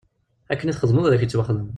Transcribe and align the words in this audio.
Akken 0.51 0.69
i 0.71 0.73
txedmeḍ 0.73 1.05
ad 1.05 1.13
ak-ittwaxdem. 1.15 1.67